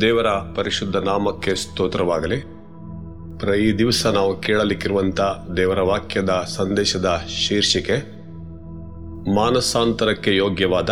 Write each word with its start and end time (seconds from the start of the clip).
ದೇವರ 0.00 0.26
ಪರಿಶುದ್ಧ 0.26 0.96
ನಾಮಕ್ಕೆ 0.96 1.54
ಸ್ತೋತ್ರವಾಗಲಿ. 1.54 2.38
ಈ 3.62 3.72
ದಿವಸ 3.72 4.06
ನಾವು 4.06 4.40
ಕೇಳಲಿಕ್ಕಿರುವಂಥ 4.40 5.20
ದೇವರ 5.56 5.80
ವಾಕ್ಯದ 5.80 6.44
ಸಂದೇಶದ 6.46 7.22
ಶೀರ್ಷಿಕೆ, 7.28 7.96
ಮಾನಸಾಂತರಕ್ಕೆ 9.34 10.36
ಯೋಗ್ಯವಾದ 10.36 10.90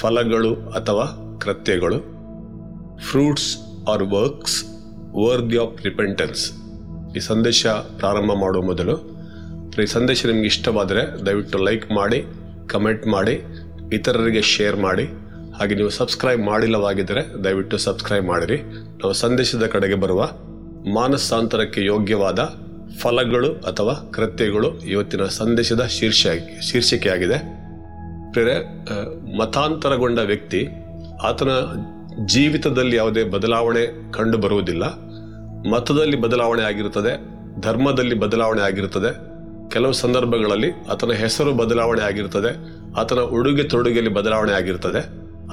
ಫಲಗಳು 0.00 0.54
ಅಥವಾ 0.54 1.38
ಕೃತ್ಯಗಳು, 1.40 1.98
fruits 2.96 3.56
or 3.88 4.02
works 4.02 4.64
worthy 5.26 5.58
of 5.58 5.84
repentance. 5.84 6.52
ಈ 7.16 7.18
ಸಂದೇಶ 7.18 7.66
ಪ್ರಾರಂಭ 7.66 8.32
ಮಾಡುವ 8.40 8.62
ಮೊದಲು, 8.62 8.96
ಈ 9.82 9.86
ಸಂದೇಶ 9.86 10.26
ನಿಮ್ಗೆ 10.26 10.46
ಇಷ್ಟವಾದರೆ 10.46 11.26
ದಯವಿಟ್ಟು 11.26 11.58
ಲೈಕ್ 11.58 11.92
ಮಾಡಿ, 11.92 12.24
ಕಮೆಂಟ್ 12.66 13.06
ಮಾಡಿ, 13.06 13.44
ಇತರರಿಗೆ 13.92 14.42
ಶೇರ್ 14.42 14.76
ಮಾಡಿ. 14.76 15.25
ಹಾಗೆ 15.58 15.74
ನೀವು 15.74 15.90
ಸಬ್ಸ್ಕ್ರೈಬ್ 15.90 16.42
ಮಾಡಿಲ್ಲವಾಗಿದ್ದರೆ 16.42 17.44
ದಯವಿಟ್ಟು 17.44 17.76
ಸಬ್ಸ್ಕ್ರೈಬ್ 17.78 18.26
ಮಾಡಿರಿ. 18.26 18.58
ನಾವು 19.00 19.12
ಸಂದೇಶದ 19.12 19.66
ಕಡೆಗೆ 19.66 19.94
ಬರುವ 19.94 20.22
ಮಾನಸಾಂತರಕ್ಕೆ 20.94 21.84
ಯೋಗ್ಯವಾದ 21.84 22.40
ಫಲಗಳು 23.02 23.50
ಅಥವಾ 23.52 23.94
ಕೃತ್ಯಗಳು 24.14 24.68
ಇವತ್ತಿನ 24.80 25.24
ಸಂದೇಶದ 25.38 25.82
ಶೀರ್ಷ 25.86 26.26
ಶೀರ್ಷಿಕೆಯಾಗಿದೆ. 26.70 27.38
ಪ್ರೇರೆ 28.32 28.56
ಮತಾಂತರಗೊಂಡ 29.38 30.18
ವ್ಯಕ್ತಿ 30.18 30.60
ಆತನ 31.24 31.50
ಜೀವಿತದಲ್ಲಿ 32.26 32.96
ಯಾವುದೇ 32.96 33.24
ಬದಲಾವಣೆ 33.24 34.12
ಕಂಡು 34.12 34.38
ಬರುವುದಿಲ್ಲ. 34.38 34.84
ಮತದಲ್ಲಿ 35.72 36.16
ಬದಲಾವಣೆ 36.20 36.62
ಆಗಿರುತ್ತದೆ, 36.62 37.12
ಧರ್ಮದಲ್ಲಿ 37.60 38.14
ಬದಲಾವಣೆ 38.14 38.62
ಆಗಿರುತ್ತದೆ. 38.62 39.10
ಕೆಲವು 39.70 39.92
ಸಂದರ್ಭಗಳಲ್ಲಿ 39.92 40.70
ಆತನ 40.92 41.12
ಹೆಸರು 41.12 41.52
ಬದಲಾವಣೆ 41.52 42.02
ಆಗಿರುತ್ತದೆ, 42.02 42.50
ಆತನ 43.00 43.20
ಉಡುಗೆ 43.38 43.62
ತೊಡುಗೆಯಲ್ಲಿ 43.62 44.12
ಬದಲಾವಣೆ 44.12 44.52
ಆಗಿರುತ್ತದೆ. 44.52 45.00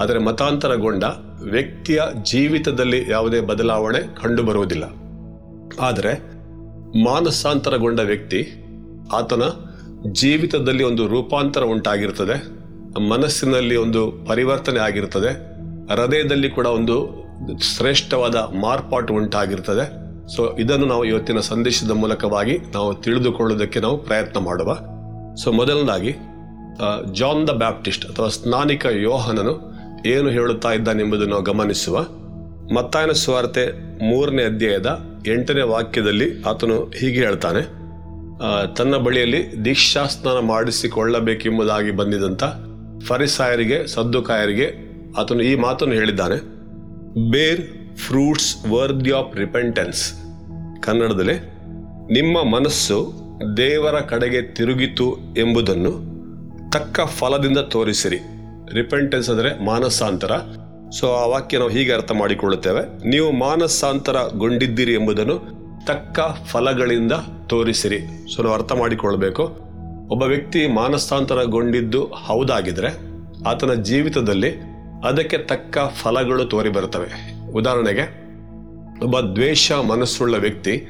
ಆದರೆ 0.00 0.18
ಮತಾಂತರಗೊಂಡ 0.18 1.04
ವ್ಯಕ್ತಿಯ 1.42 2.02
ಜೀವಿತದಲ್ಲಿ 2.22 3.10
ಯಾವುದೇ 3.10 3.40
ಬದಲಾವಣೆ 3.40 3.98
ಕಂಡುಬರುವುದಿಲ್ಲ. 4.22 4.84
ಆದರೆ 5.80 6.12
ಮಾನಸಾಂತರಗೊಂಡ 7.04 8.00
ವ್ಯಕ್ತಿ 8.00 8.40
ಆತನ 9.12 9.42
ಜೀವಿತದಲ್ಲಿ 10.12 10.84
ಒಂದು 10.84 11.06
ರೂಪಾಂತರ 11.06 11.62
ಉಂಟಾಗಿರ್ತದೆ 11.62 12.64
ಮನಸ್ಸಿನಲ್ಲಿ 13.08 13.76
ಒಂದು 13.76 14.24
ಪರಿವರ್ತನೆ 14.26 14.80
ಆಗಿರ್ತದೆ 14.80 15.28
ಹೃದಯದಲ್ಲಿ 15.94 16.50
ಕೂಡ 16.50 16.66
ಒಂದು 16.66 16.96
ಶ್ರೇಷ್ಠವಾದ 17.62 18.34
ಮಾರ್ಪಾಟು 18.34 19.14
ಉಂಟಾಗಿರ್ತದೆ 19.14 20.04
ಸೊ 20.28 20.56
ಇದನ್ನು 20.58 20.86
ನಾವು 20.86 21.04
ಇವತ್ತಿನ 21.04 21.40
ಸಂದೇಶದ 21.40 21.90
ಮೂಲಕವಾಗಿ 21.90 22.58
ನಾವು 22.58 22.94
ತಿಳಿದುಕೊಳ್ಳೋದಕ್ಕೆ 22.94 23.80
ನಾವು 23.80 23.96
ಪ್ರಯತ್ನ 23.98 24.38
ಮಾಡುವ. 24.38 24.74
ಸೊ 25.36 25.52
ಮೊದಲನೇದಾಗಿ 25.52 26.12
ಜಾನ್ 27.12 27.48
ದ 27.48 27.50
ಬ್ಯಾಪ್ಟಿಸ್ಟ್ 27.50 28.06
ಅಥವಾ 28.06 28.28
ಸ್ನಾನಿಕ 28.28 28.86
ಯೋಹನನು 28.86 29.73
ಏನು 30.06 30.28
ಹೇಳುತ್ತಾ 30.28 30.70
ಇದ್ದಾನೆಂಬುದನ್ನು 30.72 31.30
ನಾವು 31.30 31.42
ಗಮನಿಸುವ 31.42 31.96
ಮತ್ತಾಯನ 32.74 33.12
ಸ್ವಾರ್ತೆ 33.12 33.62
ಮೂರನೇ 34.10 34.42
ಅಧ್ಯಾಯದ 34.42 34.90
ಎಂಟನೇ 35.26 35.62
ವಾಕ್ಯದಲ್ಲಿ 35.62 36.42
ಆತನು 36.42 36.76
ಹೀಗೆ 36.98 37.20
ಹೇಳ್ತಾನೆ 37.26 37.62
ತನ್ನ 38.76 38.96
ಬಳಿಯಲ್ಲಿ 38.96 39.40
ದೀಕ್ಷಾಸ್ನಾನ 39.64 40.38
ಮಾಡಿಸಿಕೊಳ್ಳಬೇಕೆಂಬುದಾಗಿ 40.38 41.90
ಬಂದಿದಂಥ 41.90 42.44
ಫರಿಸಾಯರಿಗೆ, 43.06 43.86
ಸದ್ದುಕಾಯರಿಗೆ 43.86 44.68
ಆತನು 45.18 45.42
ಈ 45.42 45.54
ಮಾತನ್ನು 45.54 45.94
ಹೇಳಿದ್ದಾನೆ 45.94 46.38
ಬೇರ್ 47.30 47.62
ಫ್ರೂಟ್ಸ್ 47.96 48.50
ವರ್ದಿ 48.70 49.10
ಆಫ್ 49.10 49.36
ರಿಪೆಂಟೆನ್ಸ್ 49.36 50.04
ಕನ್ನಡದಲ್ಲಿ, 50.82 51.36
ನಿಮ್ಮ 52.12 52.36
ಮನಸ್ಸು 52.56 52.98
ದೇವರ 53.56 53.96
ಕಡೆಗೆ 54.00 54.42
ತಿರುಗಿತು 54.54 55.08
ಎಂಬುದನ್ನು 55.38 55.92
ತಕ್ಕ 56.70 57.00
ಫಲದಿಂದ 57.00 57.58
ತೋರಿಸಿರಿ. 57.58 58.20
ರಿಪೆಂಟೆನ್ಸ್ 58.72 59.30
ಅಂದರೆ 59.30 59.64
ಮಾನಸಾಂತರ. 59.64 60.32
ಸೊ 60.90 61.12
ಆ 61.12 61.26
ವಾಕ್ಯ 61.26 61.58
ನಾವು 61.58 61.70
ಹೀಗೆ 61.70 61.92
ಅರ್ಥ 61.92 62.12
ಮಾಡಿಕೊಳ್ಳುತ್ತೇವೆ. 62.12 63.08
ನೀವು 63.08 63.32
ಮಾನಸಾಂತರಗೊಂಡಿದ್ದೀರಿ 63.32 64.94
ಎಂಬುದನ್ನು 64.94 65.64
ತಕ್ಕ 65.86 66.20
ಫಲಗಳಿಂದ 66.46 67.12
ತೋರಿಸಿರಿ. 67.46 68.00
ಸೊ 68.34 68.42
ನಾವು 68.42 68.54
ಅರ್ಥ 68.54 68.72
ಮಾಡಿಕೊಳ್ಬೇಕು 68.72 69.42
ಒಬ್ಬ 70.10 70.22
ವ್ಯಕ್ತಿ 70.22 70.66
ಮಾನಸಾಂತರಗೊಂಡಿದ್ದು 70.66 72.04
ಹೌದಾಗಿದ್ರೆ 72.04 72.88
ಆತನ 73.48 73.74
ಜೀವಿತದಲ್ಲಿ 73.74 74.50
ಅದಕ್ಕೆ 75.04 75.38
ತಕ್ಕ 75.38 75.78
ಫಲಗಳು 75.78 76.44
ತೋರಿ 76.44 76.68
ಬರುತ್ತವೆ. 76.68 77.34
ಉದಾಹರಣೆಗೆ, 77.52 78.24
ಒಬ್ಬ 79.02 79.20
ದ್ವೇಷ 79.20 79.72
ಮನಸ್ಸುಳ್ಳ 79.72 80.34
ವ್ಯಕ್ತಿ 80.34 80.86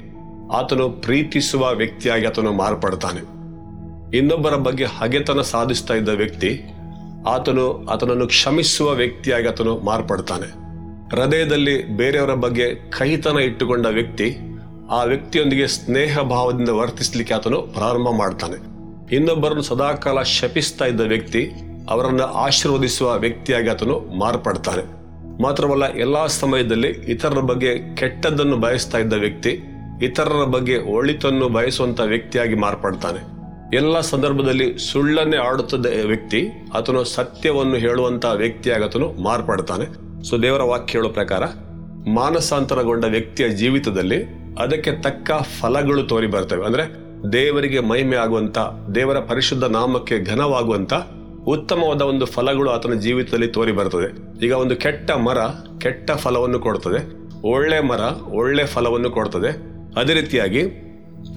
ಆತನು 0.53 0.91
ಪ್ರೀತಿಸುವ 0.91 1.75
ವ್ಯಕ್ತಿಯಾಗಿ 1.75 2.27
ಆತನು 2.27 2.53
ಮಾರ್ಪಡ್ತಾನೆ. 2.53 3.21
ಇನ್ನೊಬ್ಬರ 4.17 4.55
ಬಗ್ಗೆ 4.55 4.85
ಹಗೆತನ 4.85 5.41
ಸಾಧಿಸ್ತಾ 5.41 5.95
ಇದ್ದ 5.95 6.09
ವ್ಯಕ್ತಿ 6.09 6.71
ಆತನು 7.27 7.87
ಆತನನ್ನು 7.87 8.27
ಕ್ಷಮಿಸುವ 8.27 8.91
ವ್ಯಕ್ತಿಯಾಗಿ 8.91 9.49
ಆತನು 9.49 9.79
ಮಾರ್ಪಡ್ತಾನೆ. 9.79 10.65
ಹೃದಯದಲ್ಲಿ 11.17 11.97
ಬೇರೆಯವರ 11.97 12.35
ಬಗ್ಗೆ 12.35 12.91
ಕಹಿತನ 12.91 13.39
ಇಟ್ಟುಕೊಂಡ 13.39 13.87
ವ್ಯಕ್ತಿ, 13.87 14.37
ಆ 14.91 15.03
ವ್ಯಕ್ತಿಯೊಂದಿಗೆ 15.03 15.67
ಸ್ನೇಹ 15.67 16.21
ಭಾವದಿಂದ 16.21 16.69
ವರ್ತಿಸಲಿಕ್ಕೆ 16.69 17.35
ಆತನು 17.35 17.63
ಪ್ರಾರಂಭ 17.63 18.09
ಮಾಡ್ತಾನೆ. 18.09 18.75
ಇನ್ನೊಬ್ಬರನ್ನು 19.17 19.63
ಸದಾಕಾಲ 19.63 20.23
ಶಪಿಸ್ತಾ 20.23 20.85
ಇದ್ದ 20.85 21.01
ವ್ಯಕ್ತಿ, 21.01 21.51
ಅವರನ್ನು 21.91 22.23
ಆಶೀರ್ವದಿಸುವ 22.23 23.19
ವ್ಯಕ್ತಿಯಾಗಿ 23.19 23.69
ಆತನು 23.69 24.19
ಮಾರ್ಪಡ್ತಾನೆ. 24.19 25.05
ಮಾತ್ರವಲ್ಲ, 25.43 25.95
ಎಲ್ಲಾ 25.95 26.27
ಸಮಯದಲ್ಲಿ 26.27 26.89
ಇತರರ 26.89 27.39
ಬಗ್ಗೆ 27.39 27.97
ಕೆಟ್ಟದ್ದನ್ನು 27.97 28.57
ಬಯಸ್ತಾ 28.57 28.99
ಇದ್ದ 28.99 29.13
ವ್ಯಕ್ತಿ, 29.13 29.61
ಇತರರ 30.03 30.45
ಬಗ್ಗೆ 30.45 30.79
ಒಳಿತನ್ನು 30.79 31.49
ಬಯಸುವಂಥ 31.49 32.01
ವ್ಯಕ್ತಿಯಾಗಿ 32.01 32.55
ಮಾರ್ಪಡ್ತಾನೆ. 32.55 33.34
ಎಲ್ಲ 33.75 34.01
ಸಂದರ್ಭದಲ್ಲಿ 34.01 34.79
ಸುಳ್ಳನ್ನೇ 34.79 35.37
ಆಡುತ್ತದೆ 35.37 36.03
ವ್ಯಕ್ತಿ, 36.07 36.49
ಆತನು 36.75 37.05
ಸತ್ಯವನ್ನು 37.05 37.75
ಹೇಳುವಂತಹ 37.75 38.33
ವ್ಯಕ್ತಿಯಾಗತನು 38.33 39.13
ಮಾರ್ಪಡ್ತಾನೆ. 39.23 39.87
ಸೊ 40.25 40.39
ದೇವರ 40.39 40.63
ವಾಕ್ಯ 40.63 40.99
ಹೇಳೋ 40.99 41.09
ಪ್ರಕಾರ, 41.09 41.43
ಮಾನಸಾಂತರಗೊಂಡ 42.15 43.05
ವ್ಯಕ್ತಿಯ 43.05 43.49
ಜೀವಿತದಲ್ಲಿ 43.49 44.23
ಅದಕ್ಕೆ 44.61 44.93
ತಕ್ಕ 44.93 45.31
ಫಲಗಳು 45.61 46.03
ತೋರಿ 46.03 46.27
ಬರ್ತವೆ. 46.27 46.65
ಅಂದ್ರೆ 46.67 46.85
ದೇವರಿಗೆ 47.33 47.81
ಮಹಿಮೆ 47.81 48.17
ಆಗುವಂತ, 48.17 48.59
ದೇವರ 48.95 49.19
ಪರಿಶುದ್ಧ 49.19 49.65
ನಾಮಕ್ಕೆ 49.65 50.25
ಘನವಾಗುವಂತ 50.25 50.93
ಉತ್ತಮವಾದ 51.47 52.03
ಒಂದು 52.03 52.27
ಫಲಗಳು 52.27 52.71
ಆತನ 52.71 52.93
ಜೀವಿತದಲ್ಲಿ 52.93 53.47
ತೋರಿ 53.47 53.73
ಬರ್ತದೆ. 53.73 54.09
ಈಗ 54.47 54.53
ಒಂದು 54.53 54.77
ಕೆಟ್ಟ 54.77 55.11
ಮರ 55.11 55.39
ಕೆಟ್ಟ 55.81 56.11
ಫಲವನ್ನು 56.11 56.59
ಕೊಡ್ತದೆ. 56.59 57.01
ಒಳ್ಳೆ 57.49 57.81
ಮರ 57.81 58.01
ಒಳ್ಳೆ 58.35 58.65
ಫಲವನ್ನು 58.67 59.11
ಕೊಡ್ತದೆ. 59.11 59.51
ಅದೇ 60.01 60.15
ರೀತಿಯಾಗಿ 60.15 60.63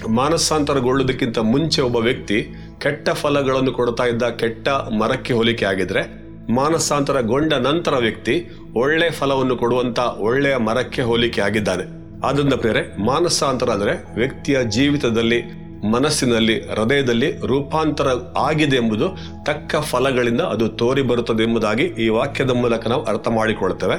ಮಾನಸಾಂತರಗೊಳ್ಳುವುದಕ್ಕಿಂತ 0.07 1.37
ಮುಂಚೆ 1.37 1.81
ಒಬ್ಬ 1.81 1.97
ವ್ಯಕ್ತಿ 1.97 2.47
ಕೆಟ್ಟ 2.77 3.09
ಫಲಗಳನ್ನು 3.09 3.71
ಕೊಡ್ತಾ 3.71 4.03
ಇದ್ದ 4.03 4.23
ಕೆಟ್ಟ 4.23 4.69
ಮರಕ್ಕೆ 4.69 5.33
ಹೋಲಿಕೆ 5.33 5.65
ಆಗಿದ್ರೆ 5.65 6.27
ಮಾನಸಾಂತರಗೊಂಡ 6.53 7.53
ನಂತರ 7.53 7.95
ವ್ಯಕ್ತಿ 7.97 8.49
ಒಳ್ಳೆ 8.75 9.09
ಫಲವನ್ನು 9.09 9.57
ಕೊಡುವಂತ 9.57 9.99
ಒಳ್ಳೆಯ 9.99 10.57
ಮರಕ್ಕೆ 10.57 11.01
ಹೋಲಿಕೆ 11.01 11.41
ಆಗಿದ್ದಾನೆ. 11.41 11.83
ಆದ್ದರಿಂದ 12.27 12.53
ಪ್ರೇರೆ 12.53 13.05
ಮಾನಸಾಂತರ 13.05 13.69
ಅಂದ್ರೆ 13.69 14.15
ವ್ಯಕ್ತಿಯ 14.15 14.59
ಜೀವಿತದಲ್ಲಿ, 14.63 15.43
ಮನಸ್ಸಿನಲ್ಲಿ, 15.91 16.69
ಹೃದಯದಲ್ಲಿ 16.69 17.37
ರೂಪಾಂತರ 17.37 18.07
ಆಗಿದೆ 18.37 18.75
ಎಂಬುದು 18.75 19.17
ತಕ್ಕ 19.45 19.75
ಫಲಗಳಿಂದ 19.75 20.41
ಅದು 20.41 20.67
ತೋರಿ 20.67 21.01
ಬರುತ್ತದೆ 21.01 21.43
ಎಂಬುದಾಗಿ 21.43 21.83
ಈ 21.83 22.09
ವಾಕ್ಯದ 22.09 22.51
ಮೂಲಕ 22.51 22.87
ನಾವು 22.87 23.03
ಅರ್ಥ 23.03 23.27
ಮಾಡಿಕೊಳ್ತೇವೆ. 23.27 23.95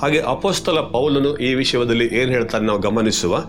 ಹಾಗೆ 0.00 0.20
ಅಪೋಸ್ತಲ 0.20 0.80
ಪೌಲನು 0.80 1.36
ಈ 1.36 1.54
ವಿಷಯದಲ್ಲಿ 1.54 2.06
ಏನು 2.06 2.32
ಹೇಳ್ತಾನೆ 2.32 2.66
ನಾವು 2.66 2.78
ಗಮನಿಸುವ? 2.78 3.44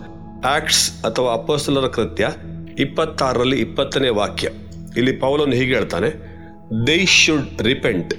ಆಕ್ಟ್ಸ್ 0.48 1.04
ಅಥವಾ 1.04 1.30
ಅಪೋಸ್ತಲರ 1.32 1.86
ಕೃತ್ಯ 1.86 2.26
ಇಪ್ಪತ್ತಾರರಲ್ಲಿ 2.78 3.60
ಇಪ್ಪತ್ತನೇ 3.60 4.08
ವಾಕ್ಯ. 4.08 4.48
ಇಲ್ಲಿ 4.96 5.12
ಪೌಲನು 5.12 5.52
ಹೀಗೆ 5.52 5.74
ಹೇಳ್ತಾನೆ 5.74 6.08
they 6.86 6.96
should 7.06 7.60
repent 7.62 8.12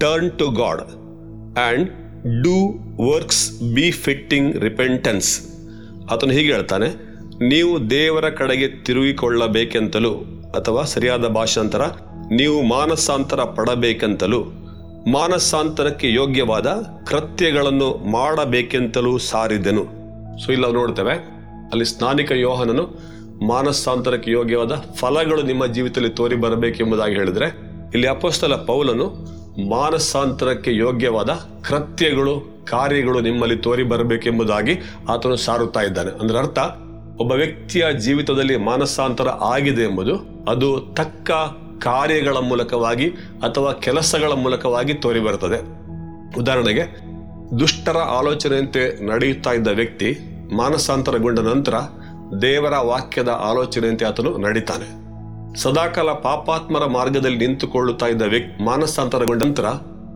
turn 0.00 0.30
to 0.38 0.46
God 0.50 0.82
and 1.58 1.88
do 2.44 2.56
works 3.10 3.44
befitting 3.90 4.56
repentance 4.56 5.30
ಆತನು 6.10 6.32
ಹೀಗೆ 6.32 6.52
ಹೇಳ್ತಾನೆ, 6.52 6.88
ನೀವು 7.48 7.90
ದೇವರ 7.90 8.28
ಕಡೆಗೆ 8.30 8.68
ತಿರುಗಿಕೊಳ್ಳಬೇಕೆಂತಲೂ 8.68 10.12
ಅಥವಾ 10.56 10.84
ಸರಿಯಾದ 10.84 11.26
ಭಾಷಾಂತರ 11.38 11.82
ನೀವು 12.30 12.62
ಮಾನಸಾಂತರ 12.62 13.40
ಪಡಬೇಕೆಂತಲೂ, 13.56 14.42
ಮಾನಸಾಂತರಕ್ಕೆ 15.06 16.12
ಯೋಗ್ಯವಾದ 16.12 16.68
ಕೃತ್ಯಗಳನ್ನು 17.06 17.90
ಮಾಡಬೇಕೆಂತಲೂ 18.10 19.18
ಸಾರಿದೆನು. 19.18 19.84
ಸೊ 20.44 20.48
ಇಲ್ಲ 20.52 20.66
ನೋಡ್ತೇವೆ 20.70 21.37
ಅಲ್ಲಿ 21.70 21.84
ಸ್ನಾನಿಕ 21.84 22.32
ಯೋಹನನು 22.32 23.18
ಮಾನಸಾಂತರಕ್ಕೆ 23.46 24.30
ಯೋಗ್ಯವಾದ 24.30 24.84
ಫಲಗಳು 24.94 25.42
ನಿಮ್ಮ 25.42 25.66
ಜೀವಿತದಲ್ಲಿ 25.66 26.10
ತೋರಿ 26.10 26.36
ಬರಬೇಕೆಂಬುದಾಗಿ 26.36 27.14
ಹೇಳಿದ್ರೆ, 27.14 27.44
ಇಲ್ಲಿ 27.94 28.08
ಅಪೋಸ್ತಲ 28.08 28.54
ಪೌಲನು 28.54 29.38
ಮಾನಸಾಂತರಕ್ಕೆ 29.68 30.76
ಯೋಗ್ಯವಾದ 30.76 31.30
ಕೃತ್ಯಗಳು, 31.64 32.64
ಕಾರ್ಯಗಳು 32.70 33.20
ನಿಮ್ಮಲ್ಲಿ 33.20 33.56
ತೋರಿ 33.56 33.82
ಬರಬೇಕೆಂಬುದಾಗಿ 33.82 34.78
ಆತನು 35.08 35.36
ಸಾರುತ್ತಾ 35.36 35.80
ಇದ್ದಾನೆ. 35.80 36.20
ಅಂದ್ರೆ 36.20 36.38
ಅರ್ಥ, 36.38 36.58
ಒಬ್ಬ 37.20 37.32
ವ್ಯಕ್ತಿಯ 37.32 37.86
ಜೀವಿತದಲ್ಲಿ 38.00 38.56
ಮಾನಸಾಂತರ 38.56 39.28
ಆಗಿದೆ 39.28 39.82
ಎಂಬುದು 39.82 40.44
ಅದು 40.50 40.94
ತಕ್ಕ 40.94 41.30
ಕಾರ್ಯಗಳ 41.84 42.36
ಮೂಲಕವಾಗಿ 42.36 43.08
ಅಥವಾ 43.42 43.72
ಕೆಲಸಗಳ 43.72 44.32
ಮೂಲಕವಾಗಿ 44.32 44.94
ತೋರಿ 44.94 45.20
ಬರುತ್ತದೆ. 45.20 45.58
ಉದಾಹರಣೆಗೆ, 46.38 47.08
ದುಷ್ಟರ 47.58 47.96
ಆಲೋಚನೆಯಂತೆ 47.96 49.06
ನಡೆಯುತ್ತಾ 49.06 49.52
ಇದ್ದ 49.52 49.68
ವ್ಯಕ್ತಿ 49.68 50.18
ಮಾನಸಾಂತರಗೊಂಡ 50.56 51.38
ನಂತರ 51.38 51.74
ದೇವರ 52.42 52.76
ವಾಕ್ಯದ 52.76 53.28
ಆಲೋಚನೆಯಂತೆ 53.28 54.04
ಆತನು 54.04 54.38
ನಡೀತಾನೆ. 54.38 55.08
ಸದಾಕಾಲ 55.58 56.10
ಪಾಪಾತ್ಮರ 56.10 56.84
ಮಾರ್ಗದಲ್ಲಿ 56.84 57.46
ನಿಂತುಕೊಳ್ಳುತ್ತಾ 57.46 58.06
ಇದ್ದ 58.06 58.22
ವ್ಯಕ್ತಿ 58.22 58.64
ಮಾನಸಾಂತರಗೊಂಡ 58.64 59.42
ನಂತರ 59.42 59.66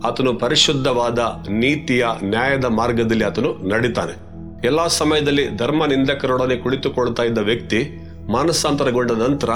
ಆತನು 0.05 0.35
ಪರಿಶುದ್ಧವಾದ 0.35 1.19
ನೀತಿಯ 1.49 2.07
ನ್ಯಾಯದ 2.25 2.65
ಮಾರ್ಗದಲ್ಲಿ 2.65 3.25
ಆತನು 3.25 3.69
ನಡೀತಾನೆ. 3.69 4.33
ಎಲ್ಲಾ 4.67 4.87
ಸಮಯದಲ್ಲಿ 4.87 5.57
ಧರ್ಮ 5.57 5.87
ನಿಂದಕರೊಡನೆ 5.87 6.57
ಕುಳಿತುಕೊಳ್ತಾ 6.57 7.23
ಇದ್ದ 7.23 7.39
ವ್ಯಕ್ತಿ 7.39 8.09
ಮಾನಸಾಂತರಗೊಂಡ 8.33 9.11
ನಂತರ 9.11 9.51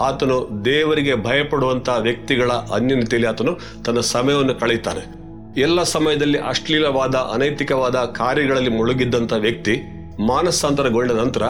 ಆತನು 0.00 0.64
ದೇವರಿಗೆ 0.64 1.14
ಭಯಪಡುವಂತಹ 1.14 1.96
ವ್ಯಕ್ತಿಗಳ 1.98 2.50
ಅನ್ಯನತೆಯಲ್ಲಿ 2.52 3.28
ಆತನು 3.28 3.82
ತನ್ನ 3.84 4.00
ಸಮಯವನ್ನು 4.00 4.54
ಕಳೀತಾನೆ 4.54 5.22
ಎಲ್ಲ 5.60 5.82
ಸಮಯದಲ್ಲಿ 5.82 6.38
ಅಶ್ಲೀಲವಾದ, 6.38 7.14
ಅನೈತಿಕವಾದ 7.14 7.96
ಕಾರ್ಯಗಳಲ್ಲಿ 7.96 8.70
ಮುಳುಗಿದ್ದಂಥ 8.70 9.32
ವ್ಯಕ್ತಿ 9.32 9.82
ಮಾನಸಾಂತರಗೊಂಡ 10.26 11.12
ನಂತರ 11.12 11.42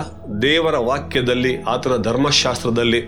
ದೇವರ 0.43 0.77
ವಾಕ್ಯದಲ್ಲಿ, 0.77 1.63
ಆತನ 1.63 2.03
ಧರ್ಮಶಾಸ್ತ್ರದಲ್ಲಿ, 2.03 3.01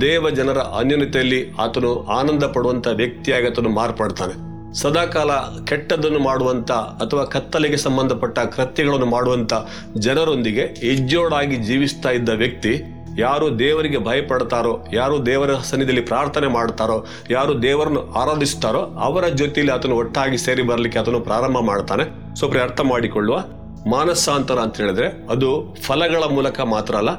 ದೇವ 0.00 0.30
ಜನರ 0.30 0.58
ಅನ್ಯನತೆಯಲ್ಲಿ 0.58 1.50
ಆತನು 1.50 2.06
ಆನಂದ 2.06 2.44
ಪಡುವಂತ 2.44 2.86
ವ್ಯಕ್ತಿಯಾಗಿ 2.86 3.46
ಆತನು 3.46 3.68
ಮಾರ್ಪಡ್ತಾನೆ. 3.68 4.34
ಸದಾಕಾಲ 4.74 5.30
ಕೆಟ್ಟದ್ದನ್ನು 5.64 6.18
ಮಾಡುವಂತ 6.18 6.72
ಅಥವಾ 6.72 7.24
ಕತ್ತಲೆಗೆ 7.24 7.76
ಸಂಬಂಧಪಟ್ಟ 7.76 8.38
ಕೃತ್ಯಗಳನ್ನು 8.38 9.06
ಮಾಡುವಂತ 9.06 9.52
ಜನರೊಂದಿಗೆ 9.98 10.60
ಎಜ್ಜೋಡಾಗಿ 10.60 11.56
ಜೀವಿಸ್ತಾ 11.56 12.10
ಇದ್ದ 12.10 12.28
ವ್ಯಕ್ತಿ, 12.28 12.82
ಯಾರು 13.18 13.58
ದೇವರಿಗೆ 13.58 13.98
ಭಯಪಡ್ತಾರೋ, 13.98 14.86
ಯಾರು 14.92 15.26
ದೇವರ 15.26 15.54
ಸನ್ನಿಧಿಯಲ್ಲಿ 15.54 16.06
ಪ್ರಾರ್ಥನೆ 16.06 16.46
ಮಾಡ್ತಾರೋ, 16.46 17.06
ಯಾರು 17.30 17.62
ದೇವರನ್ನು 17.62 18.12
ಆರಾಧಿಸ್ತಾರೋ 18.12 18.78
ಅವರ 18.78 19.28
ಜೊತೆಯಲ್ಲಿ 19.28 19.72
ಆತನು 19.72 19.96
ಒಟ್ಟಾಗಿ 19.96 20.38
ಸೇರಿ 20.38 20.62
ಬರಲಿಕ್ಕೆ 20.62 20.98
ಆತನು 20.98 21.20
ಪ್ರಾರಂಭ 21.20 21.58
ಮಾಡ್ತಾನೆ. 21.58 22.34
ಸೊ 22.34 22.48
ಅರ್ಥ 22.48 22.80
ಮಾಡಿಕೊಳ್ಳುವ 22.80 23.40
ಮಾನಸಾಂತರ 23.86 24.58
ಅಂತ 24.58 24.80
ಹೇಳಿದ್ರೆ 24.80 25.06
ಅದು 25.30 25.76
ಫಲಗಳ 25.82 26.24
ಮೂಲಕ 26.24 26.60
ಮಾತ್ರ 26.60 26.94
ಅಲ್ಲ, 26.94 27.12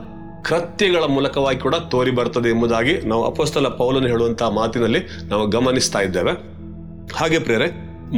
ಕೃತ್ಯಗಳ 0.43 1.03
ಮೂಲಕವಾಗಿ 1.03 1.59
ಕೂಡ 1.59 1.75
ತೋರಿ 1.75 2.11
ಬರ್ತದೆ 2.11 2.49
ಎಂಬುದಾಗಿ 2.49 2.93
ನಾವು 3.07 3.25
ಅಪೋಸ್ತಲ 3.25 3.67
ಪೌಲನ್ನು 3.67 4.07
ಹೇಳುವಂತಹ 4.07 4.49
ಮಾತಿನಲ್ಲಿ 4.49 4.99
ನಾವು 5.23 5.47
ಗಮನಿಸ್ತಾ 5.47 5.99
ಇದ್ದೇವೆ. 5.99 6.31
ಹಾಗೆ 7.13 7.39
ಪ್ರೇರೆ 7.39 7.67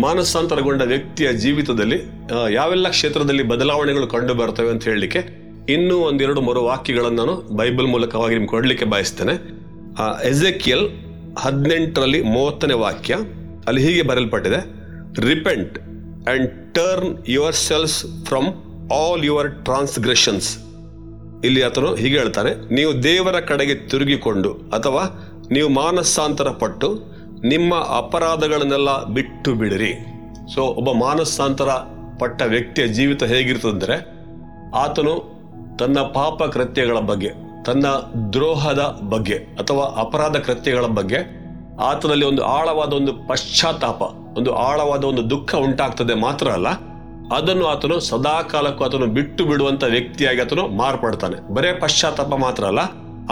ಮಾನಸಾಂತರಗೊಂಡ 0.02 0.82
ವ್ಯಕ್ತಿಯ 0.82 1.34
ಜೀವಿತದಲ್ಲಿ 1.34 1.98
ಯಾವೆಲ್ಲ 2.54 2.90
ಕ್ಷೇತ್ರದಲ್ಲಿ 2.90 3.44
ಬದಲಾವಣೆಗಳು 3.44 4.08
ಕಂಡು 4.08 4.34
ಬರ್ತವೆ 4.34 4.70
ಅಂತ 4.70 4.84
ಹೇಳಲಿಕ್ಕೆ 4.84 5.44
ಇನ್ನೂ 5.70 5.96
ಒಂದೆರಡು 5.96 6.42
ಮೂರು 6.42 6.64
ವಾಕ್ಯಗಳನ್ನು 6.64 7.26
ನಾನು 7.26 7.56
ಬೈಬಲ್ 7.58 7.88
ಮೂಲಕವಾಗಿ 7.88 8.34
ನಿಮ್ಗೆ 8.34 8.50
ಕೊಡಲಿಕ್ಕೆ 8.50 8.86
ಬಯಸ್ತೇನೆ. 8.86 9.36
ಎಜೆಕಿಯಲ್ 10.30 10.90
ಹದಿನೆಂಟರಲ್ಲಿ 11.40 12.22
ಮೂವತ್ತನೇ 12.22 12.74
ವಾಕ್ಯ 12.74 13.14
ಅಲ್ಲಿ 13.68 13.82
ಹೀಗೆ 13.82 14.02
ಬರೆಯಲ್ಪಟ್ಟಿದೆ 14.02 14.60
repent 15.22 15.80
and 16.30 16.48
turn 16.78 17.12
yourselves 17.68 17.98
from 18.28 18.48
all 18.98 19.24
your 19.28 19.50
transgressions 19.66 20.48
ಇಲ್ಲಿ 21.48 21.62
ಆತನು 21.68 21.90
ಹೀಗೆ 22.00 22.16
ಹೇಳ್ತಾರೆ, 22.22 22.52
ನೀವು 22.76 22.92
ದೇವರ 23.08 23.38
ಕಡೆಗೆ 23.50 23.76
ತಿರುಗಿಕೊಂಡು 23.92 24.52
ಅಥವಾ 24.78 25.04
ನೀವು 25.56 25.70
ಮಾನಸಾಂತರ 25.82 26.50
ಪಟ್ಟು 26.62 26.90
ನಿಮ್ಮ 27.52 27.74
ಅಪರಾಧಗಳನ್ನೆಲ್ಲ 28.00 28.92
ಬಿಟ್ಟು 29.18 29.52
ಬಿಡಿರಿ. 29.62 29.92
ಸೊ 30.54 30.62
ಒಬ್ಬ 30.80 30.90
ಮಾನಸಾಂತರ 31.04 31.70
ಪಟ್ಟ 32.22 32.42
ವ್ಯಕ್ತಿಯ 32.54 32.88
ಜೀವಿತ 32.98 33.24
ಹೇಗಿರ್ತದಂದ್ರೆ 33.34 33.98
ಆತನು 34.84 35.14
ತನ್ನ 35.82 36.00
ಪಾಪ 36.18 36.44
ಕೃತ್ಯಗಳ 36.56 37.00
ಬಗ್ಗೆ, 37.12 37.32
ತನ್ನ 37.68 37.86
ದ್ರೋಹದ 38.36 38.84
ಬಗ್ಗೆ 39.14 39.40
ಅಥವಾ 39.62 39.86
ಅಪರಾಧ 40.06 40.36
ಕೃತ್ಯಗಳ 40.50 40.88
ಬಗ್ಗೆ 41.00 41.22
ಆತನಲ್ಲಿ 41.92 42.28
ಒಂದು 42.32 42.44
ಆಳವಾದ 42.58 42.92
ಒಂದು 43.02 43.14
ಪಶ್ಚಾತ್ತಾಪ. 43.30 44.04
ಒಂದು 44.38 44.52
ಆಳವಾದ 44.68 45.04
ಒಂದು 45.12 45.24
ದುಃಖ 45.34 45.50
ಉಂಟಾಗ್ತದೆ 45.68 46.16
ಮಾತ್ರ 46.26 46.48
ಅಲ್ಲ, 46.58 46.70
ಅದನ್ನು 47.38 47.66
ಆತನು 47.74 47.98
ಸದಾ 48.08 48.38
ಕಾಲಕ್ಕೂ 48.52 48.82
ಆತನು 48.88 49.08
ಬಿಟ್ಟು 49.18 49.44
ಬಿಡುವಂತ 49.50 49.84
ವ್ಯಕ್ತಿಯಾಗಿ 49.94 50.42
ಆತನು 50.46 50.64
ಮಾರ್ಪಡ್ತಾನೆ. 50.82 51.38
ಬರೇ 51.56 51.70
ಪಶ್ಚಾತ್ತಾಪ 51.84 52.34
ಮಾತ್ರ 52.46 52.64
ಅಲ್ಲ, 52.72 52.82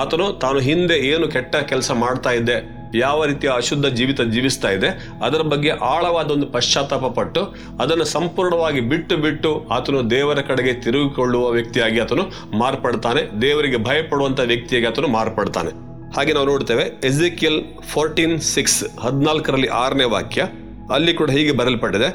ಆತನು 0.01 0.27
ತಾನು 0.43 0.59
ಹಿಂದೆ 0.67 0.97
ಏನು 1.13 1.25
ಕೆಟ್ಟ 1.33 1.55
ಕೆಲಸ 1.71 1.91
ಮಾಡ್ತಾ 2.03 2.31
ಇದ್ದೆ, 2.39 2.57
ಯಾವ 3.01 3.25
ರೀತಿಯ 3.29 3.49
ಅಶುದ್ಧ 3.59 3.87
ಜೀವಿತ 3.97 4.21
ಜೀವಿಸ್ತಾ 4.35 4.69
ಇದೆ 4.77 4.89
ಅದರ 5.25 5.41
ಬಗ್ಗೆ 5.51 5.69
ಆಳವಾದ 5.91 6.27
ಒಂದು 6.35 6.47
ಪಶ್ಚಾತ್ತಾಪ 6.55 7.05
ಪಟ್ಟು 7.19 7.41
ಅದನ್ನು 7.83 8.05
ಸಂಪೂರ್ಣವಾಗಿ 8.15 8.81
ಬಿಟ್ಟು 8.93 9.15
ಬಿಟ್ಟು 9.25 9.51
ಆತನು 9.75 9.99
ದೇವರ 10.15 10.39
ಕಡೆಗೆ 10.49 10.73
ತಿರುಗಿಕೊಳ್ಳುವ 10.85 11.45
ವ್ಯಕ್ತಿಯಾಗಿ 11.57 11.99
ಆತನು 12.05 12.25
ಮಾರ್ಪಡ್ತಾನೆ, 12.61 13.21
ದೇವರಿಗೆ 13.45 13.79
ಭಯಪಡುವಂತ 13.87 14.39
ವ್ಯಕ್ತಿಯಾಗಿ 14.51 14.89
ಆತನು 14.91 15.09
ಮಾರ್ಪಡ್ತಾನೆ. 15.17 15.73
ಹಾಗೆ 16.17 16.31
ನಾವು 16.37 16.47
ನೋಡ್ತೇವೆ 16.53 16.85
ಎಜಿಕಿಯಲ್ 17.09 17.59
ಫೋರ್ಟೀನ್ 17.91 18.35
ಸಿಕ್ಸ್ 18.55 18.81
ಹದಿನಾಲ್ಕರಲ್ಲಿ 19.03 19.71
ಆರನೇ 19.83 20.07
ವಾಕ್ಯ. 20.15 20.41
ಅಲ್ಲಿ 20.89 21.13
ಕೂಡ 21.13 21.31
ಹೀಗೆ 21.31 21.51
ಬರಲ್ಪಟ್ಟಿದೆ 21.51 22.09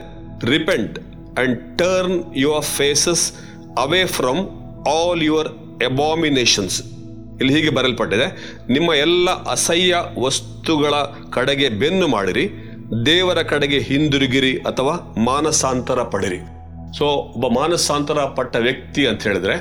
repent 0.47 0.99
and 1.39 1.79
turn 1.79 2.25
your 2.37 2.65
faces 2.65 3.33
away 3.79 4.05
from 4.05 4.43
all 4.89 5.23
your 5.23 5.49
abominations 5.83 6.83
ಇಲ್ಲಿ 7.41 7.55
ಹೀಗೆ 7.55 7.71
ಬರಲ್ಪಟ್ಟಿದೆ 7.71 8.27
ನಿಮ್ಮ 8.71 8.95
ಎಲ್ಲ 8.95 9.31
ಅಸಹ್ಯ 9.31 9.97
ವಸ್ತುಗಳ 10.19 10.95
ಕಡೆಗೆ 11.31 11.69
ಬೆನ್ನು 11.69 12.09
ಮಾಡಿರಿ, 12.09 12.51
ದೇವರ 13.07 13.43
ಕಡೆಗೆ 13.43 13.79
ಹಿಂದಿರುಗಿರಿ 13.79 14.59
ಅಥವಾ 14.59 15.15
ಮಾನಸಾಂತರ 15.25 16.03
ಪಡಿರಿ. 16.03 16.39
ಸೊ 16.99 17.05
ಒಬ್ಬ 17.07 17.47
ಮಾನಸಾಂತರ 17.47 18.15
ಪಟ್ಟ 18.15 18.57
ವ್ಯಕ್ತಿ 18.57 19.07
ಅಂತ 19.07 19.23
ಹೇಳಿದ್ರೆ, 19.23 19.57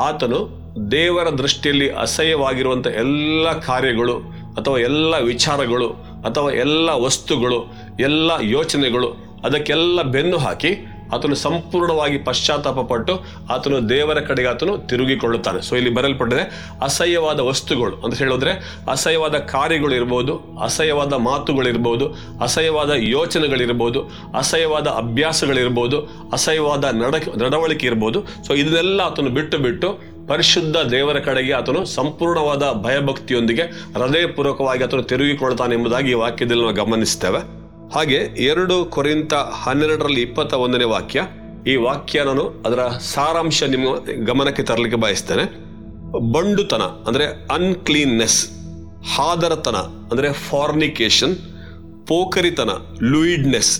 ಆತನು 0.00 0.60
ದೇವರ 0.92 1.28
ದೃಷ್ಟಿಯಲ್ಲಿ 1.28 1.90
ಅಸಹ್ಯವಾಗಿರುವಂಥ 1.90 2.86
ಎಲ್ಲ 2.86 3.52
ಕಾರ್ಯಗಳು 3.52 4.16
ಅಥವಾ 4.58 4.78
ಎಲ್ಲ 4.78 5.14
ವಿಚಾರಗಳು 5.14 6.09
ಅಥವಾ 6.26 6.50
ಎಲ್ಲ 6.50 6.90
ವಸ್ತುಗಳು, 6.90 7.60
ಎಲ್ಲ 8.00 8.30
ಯೋಚನೆಗಳು, 8.40 9.10
ಅದಕ್ಕೆಲ್ಲ 9.44 10.02
ಬೆನ್ನು 10.02 10.38
ಹಾಕಿ 10.38 10.86
ಆತನು 11.14 11.34
ಸಂಪೂರ್ಣವಾಗಿ 11.34 12.18
ಪಶ್ಚಾತ್ತಾಪ 12.18 12.78
ಪಟ್ಟು 12.78 13.24
ಆತನು 13.50 13.88
ದೇವರ 13.88 14.18
ಕಡೆಗೆ 14.20 14.48
ಆತನು 14.48 14.78
ತಿರುಗಿಕೊಳ್ಳುತ್ತಾನೆ. 14.78 15.60
ಸೊ 15.60 15.76
ಇಲ್ಲಿ 15.76 15.94
ಬರಲ್ಪಟ್ಟಿದೆ 15.94 16.74
ಅಸಹ್ಯವಾದ 16.82 17.40
ವಸ್ತುಗಳು 17.40 17.96
ಅಂತ 17.96 18.14
ಹೇಳಿದ್ರೆ, 18.18 18.52
ಅಸಹ್ಯವಾದ 18.90 19.34
ಕಾರ್ಯಗಳು 19.34 19.94
ಇರ್ಬೋದು, 19.94 20.34
ಅಸಹ್ಯವಾದ 20.62 21.12
ಮಾತುಗಳಿರ್ಬೋದು 21.12 22.06
ಅಸಹ್ಯವಾದ 22.40 22.90
ಯೋಚನೆಗಳಿರ್ಬೋದು 22.90 24.02
ಅಸಹ್ಯವಾದ 24.34 24.86
ಅಭ್ಯಾಸಗಳಿರ್ಬೋದು 24.86 26.00
ಅಸಹ್ಯವಾದ 26.32 26.84
ನಡ, 26.84 27.14
ನಡವಳಿಕೆ 27.36 27.86
ಇರ್ಬೋದು. 27.86 28.24
ಸೊ 28.46 28.54
ಇದನ್ನೆಲ್ಲ 28.54 29.00
ಆತನು 29.00 29.30
ಬಿಟ್ಟು 29.30 30.19
ಪರಿಶುದ್ಧ 30.30 30.76
ದೇವರ 30.94 31.18
ಕಡೆಗೆ 31.28 31.52
ಆತನು 31.58 31.80
ಸಂಪೂರ್ಣವಾದ 31.94 32.64
ಭಯಭಕ್ತಿಯೊಂದಿಗೆ 32.84 33.64
ಹೃದಯಪೂರ್ವಕವಾಗಿ 33.96 34.84
ಆತನು 34.86 35.04
ತಿರುಗಿಕೊಳ್ತಾನೆ 35.12 35.74
ಎಂಬುದಾಗಿ 35.78 36.10
ಈ 36.14 36.18
ವಾಕ್ಯದಲ್ಲಿ 36.22 36.64
ನಾವು 36.66 36.78
ಗಮನಿಸ್ತೇವೆ. 36.82 37.40
ಹಾಗೆ 37.94 38.18
ಎರಡು 38.50 38.76
ಕೊರಿಂತ 38.96 39.34
ಹನ್ನೆರಡರಲ್ಲಿ 39.62 40.20
ಇಪ್ಪತ್ತ 40.26 40.60
ಒಂದನೇ 40.64 40.86
ವಾಕ್ಯ, 40.94 41.20
ಈ 41.70 41.74
ವಾಕ್ಯ 41.86 42.22
ನಾನು 42.24 42.44
ಅದರ 42.66 42.82
ಸಾರಾಂಶ 43.14 43.62
ನಿಮ್ಮ 43.72 43.96
ಗಮನಕ್ಕೆ 44.26 44.62
ತರಲಿಕ್ಕೆ 44.62 45.00
ಬಯಸ್ತೇನೆ. 45.04 45.44
ಬಂಡುತನ 46.34 46.84
ಅಂದರೆ 47.08 47.26
ಅನ್ಕ್ಲೀನ್ನೆಸ್ 47.56 48.40
ಹಾದರತನ 49.14 49.78
ಅಂದರೆ 50.12 50.28
ಫಾರ್ನಿಕೇಶನ್ 50.48 51.34
ಪೋಖರಿತನ 52.08 52.70
ಲೂಯಿಡ್ನೆಸ್ 53.12 53.74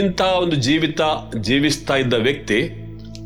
ಇಂಥ 0.00 0.20
ಒಂದು 0.42 0.56
ಜೀವಿತ, 0.66 1.00
ಜೀವಿಸ್ತಾ 1.48 1.94
ಇದ್ದ 1.96 2.16
ವ್ಯಕ್ತಿ 2.26 2.58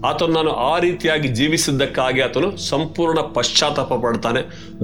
ಆತನು 0.08 0.32
ನಾನು 0.32 0.52
ಆ 0.70 0.72
ರೀತಿಯಾಗಿ 0.78 1.28
ಜೀವಿಸಿದ್ದಕ್ಕಾಗಿ 1.38 2.20
ಆತನು 2.20 2.48
ಸಂಪೂರ್ಣ 2.70 3.20
ಪಶ್ಚಾತ್ತಾಪ 3.36 3.92
ಪಡ್ತಾನೆ, 4.04 4.40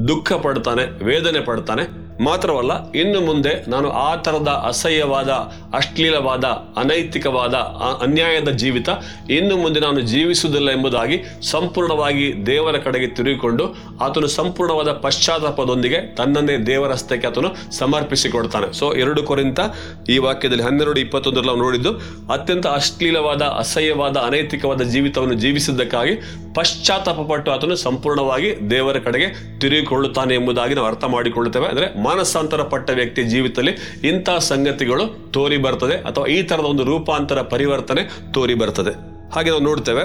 ದುಃಖ 0.09 0.33
ಪಡ್ತಾನೆ, 0.47 0.85
ವೇದನೆ 1.05 1.41
ಪಡ್ತಾನೆ. 1.41 1.85
ಮಾತ್ರವಲ್ಲ, 2.25 2.73
ಇನ್ನು 2.93 3.21
ಮುಂದೆ 3.21 3.53
ನಾನು 3.71 3.89
ಆ 3.91 4.11
ಥರದ 4.27 4.51
ಅಸಹ್ಯವಾದ 4.67 5.31
ಅಶ್ಲೀಲವಾದ, 5.75 6.45
ಅನೈತಿಕವಾದ 6.77 7.55
ಅನ್ಯಾಯದ 8.03 8.49
ಜೀವಿತ 8.49 8.89
ಇನ್ನು 9.31 9.57
ಮುಂದೆ 9.57 9.81
ನಾನು 9.81 10.01
ಜೀವಿಸುವುದಿಲ್ಲ 10.01 10.71
ಎಂಬುದಾಗಿ 10.71 11.17
ಸಂಪೂರ್ಣವಾಗಿ 11.51 12.47
ದೇವರ 12.47 12.77
ಕಡೆಗೆ 12.77 13.07
ತಿರುಗಿಕೊಂಡು 13.07 13.65
ಆತನು 14.01 14.27
ಸಂಪೂರ್ಣವಾದ 14.27 14.93
ಪಶ್ಚಾತ್ತಾಪದೊಂದಿಗೆ 14.93 16.15
ತನ್ನನ್ನೇ 16.15 16.57
ದೇವರ 16.57 16.91
ಹಸ್ತಕ್ಕೆ 16.91 17.29
ಆತನು 17.29 17.73
ಸಮರ್ಪಿಸಿಕೊಡ್ತಾನೆ. 17.73 18.73
ಸೊ 18.73 18.93
ಎರಡು 18.93 19.23
ಕೊರಿಂತ 19.23 19.61
ಈ 20.09 20.19
ವಾಕ್ಯದಲ್ಲಿ 20.19 20.63
ಹನ್ನೆರಡು 20.63 21.01
ಇಪ್ಪತ್ತೊಂದರಲ್ಲಿ 21.01 21.51
ನಾವು 21.51 21.63
ನೋಡಿದ್ದು, 21.63 21.93
ಅತ್ಯಂತ 22.33 22.67
ಅಶ್ಲೀಲವಾದ, 22.67 23.43
ಅಸಹ್ಯವಾದ, 23.43 24.17
ಅನೈತಿಕವಾದ 24.17 24.83
ಜೀವಿತವನ್ನು 24.83 25.35
ಜೀವಿಸಿದ್ದಕ್ಕಾಗಿ 25.35 26.15
ಪಶ್ಚಾತ್ತಾಪ 26.55 27.19
ಪಟ್ಟು 27.31 27.51
ಆತನು 27.51 27.77
ಸಂಪೂರ್ಣವಾಗಿ 27.77 28.71
ದೇವರ 28.71 28.99
ಕಡೆಗೆ 28.99 29.59
ತಿರುಗಿಕೊಳ್ಳುತ್ತಾನೆ 29.59 30.35
ಎಂಬುದಾಗಿ 30.35 30.75
ನಾವು 30.75 30.87
ಅರ್ಥ 30.87 31.05
ಮಾಡಿಕೊಳ್ಳುತ್ತೇವೆ. 31.05 31.67
ಅಂದ್ರೆ 31.67 32.03
ಮಾನಸಾಂತರ 32.03 32.63
ಪಟ್ಟ 32.63 32.91
ವ್ಯಕ್ತಿಯ 32.91 33.25
ಜೀವಿತದಲ್ಲಿ 33.25 33.75
ಇಂತಹ 34.09 34.39
ಸಂಗತಿಗಳು 34.39 35.31
ತೋರಿ 35.33 35.57
ಬರ್ತದೆ 35.67 35.97
ಅಥವಾ 36.11 36.27
ಈ 36.37 36.43
ತರದ 36.43 36.67
ಒಂದು 36.73 36.85
ರೂಪಾಂತರ 36.85 37.41
ಪರಿವರ್ತನೆ 37.53 38.03
ತೋರಿ 38.35 38.55
ಬರ್ತದೆ. 38.55 38.93
ಹಾಗೆ 39.35 39.51
ನಾವು 39.51 39.65
ನೋಡ್ತೇವೆ 39.69 40.05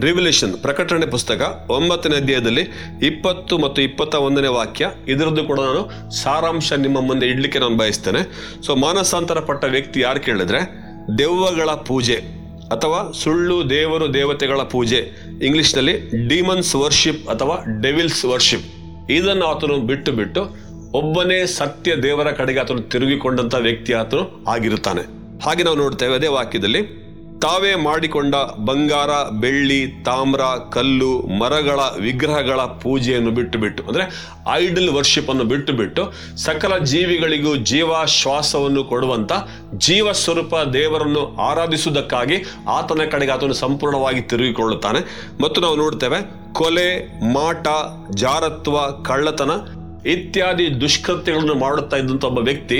ರಿವಲ್ಯೂಷನ್ 0.00 0.54
ಪ್ರಕಟಣೆ 0.62 1.06
ಪುಸ್ತಕ 1.06 1.42
ಒಂಬತ್ತನೇ 1.70 2.16
ಅಧ್ಯಾಯದಲ್ಲಿ 2.16 2.64
ಇಪ್ಪತ್ತು 3.06 3.54
ಮತ್ತು 3.58 3.82
ಇಪ್ಪತ್ತ 3.82 4.14
ಒಂದನೇ 4.26 4.48
ವಾಕ್ಯ, 4.48 4.90
ಇದರದ್ದು 5.08 5.44
ಕೂಡ 5.44 5.60
ನಾನು 5.60 5.82
ಸಾರಾಂಶ 6.22 6.72
ನಿಮ್ಮ 6.84 7.00
ಮುಂದೆ 7.00 7.26
ಇಡ್ಲಿಕ್ಕೆ 7.26 7.58
ನಾನು 7.58 7.76
ಬಯಸ್ತೇನೆ. 7.76 8.22
ಸೊ 8.66 8.74
ಮಾನಸಾಂತರ 8.76 9.40
ಪಟ್ಟ 9.40 9.64
ವ್ಯಕ್ತಿ 9.74 10.00
ಯಾರು 10.00 10.20
ಕೇಳಿದ್ರೆ, 10.20 10.60
ದೆವ್ವಗಳ 11.18 11.70
ಪೂಜೆ 11.88 12.18
ಅಥವಾ 12.72 12.98
ಸುಳ್ಳು 13.12 13.56
ದೇವರು 13.70 14.06
ದೇವತೆಗಳ 14.14 14.62
ಪೂಜೆ 14.74 15.00
ಇಂಗ್ಲಿಷ್ನಲ್ಲಿ 15.42 15.94
ಡಿಮನ್ಸ್ 16.28 16.72
ವರ್ಷಿಪ್ 16.84 17.22
ಅಥವಾ 17.28 17.56
ಡೆವಿಲ್ಸ್ 17.82 18.24
ವರ್ಷಿಪ್ 18.24 18.66
ಇದನ್ನು 19.10 19.44
ಆತನು 19.46 19.76
ಬಿಟ್ಟು 19.90 20.12
ಬಿಟ್ಟು 20.12 20.40
ಒಬ್ಬನೇ 20.92 21.46
ಸತ್ಯ 21.46 21.96
ದೇವರ 21.96 22.30
ಕಡೆಗೆ 22.30 22.60
ಆತನು 22.60 22.82
ತಿರುಗಿಕೊಂಡಂತ 22.82 23.54
ವ್ಯಕ್ತಿ 23.54 23.92
ಆತನು 23.92 24.44
ಆಗಿರುತ್ತಾನೆ. 24.48 25.02
ಹಾಗೆ 25.44 25.62
ನಾವು 25.62 25.76
ನೋಡ್ತೇವೆ 25.76 26.14
ಅದೇ 26.14 26.26
ವಾಕ್ಯದಲ್ಲಿ, 26.26 27.08
ತಾವೇ 27.42 27.74
ಮಾಡಿಕೊಂಡ 27.74 28.34
ಬಂಗಾರ, 28.64 29.10
ಬೆಳ್ಳಿ, 29.30 29.86
ತಾಮ್ರ, 30.04 30.40
ಕಲ್ಲು, 30.72 31.20
ಮರಗಳ 31.20 31.80
ವಿಗ್ರಹಗಳ 32.00 32.60
ಪೂಜೆಯನ್ನು 32.60 33.30
ಬಿಟ್ಟು 33.30 33.58
ಬಿಟ್ಟು 33.58 33.82
ಅಂದ್ರೆ 33.82 34.04
ಐಡಲ್ 34.52 34.90
ವರ್ಷಿಪ್ 34.90 35.30
ಅನ್ನು 35.30 35.44
ಬಿಟ್ಟು 35.44 35.72
ಬಿಟ್ಟು 35.72 36.12
ಸಕಲ 36.36 36.78
ಜೀವಿಗಳಿಗೂ 36.78 37.56
ಜೀವ 37.56 38.04
ಶ್ವಾಸವನ್ನು 38.04 38.84
ಕೊಡುವಂತ 38.84 39.32
ಜೀವ 39.76 40.12
ಸ್ವರೂಪ 40.12 40.56
ದೇವರನ್ನು 40.56 41.36
ಆರಾಧಿಸುವುದಕ್ಕಾಗಿ 41.36 42.44
ಆತನ 42.68 43.00
ಕಡೆಗೆ 43.10 43.32
ಆತನು 43.32 43.52
ಸಂಪೂರ್ಣವಾಗಿ 43.52 44.20
ತಿರುಗಿಕೊಳ್ಳುತ್ತಾನೆ. 44.20 45.30
ಮತ್ತು 45.42 45.60
ನಾವು 45.60 45.76
ನೋಡ್ತೇವೆ, 45.76 46.30
ಕೊಲೆ, 46.52 47.20
ಮಾಟ, 47.32 47.68
ಜಾರತ್ವ, 48.14 49.02
ಕಳ್ಳತನ 49.02 49.50
ಇತ್ಯಾದಿ 50.08 50.80
ದುಷ್ಕೃತ್ಯಗಳನ್ನು 50.80 51.54
ಮಾಡುತ್ತಾ 51.54 51.96
ಇದ್ದಂತ 51.96 52.24
ಒಬ್ಬ 52.24 52.38
ವ್ಯಕ್ತಿ, 52.38 52.78